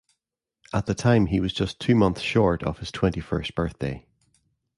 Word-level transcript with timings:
At 0.73 0.87
the 0.87 0.95
time 0.95 1.27
he 1.27 1.39
was 1.39 1.53
just 1.53 1.79
two 1.79 1.93
months 1.93 2.21
short 2.21 2.63
of 2.63 2.79
his 2.79 2.89
twenty-first 2.91 3.53
birthday. 3.53 4.07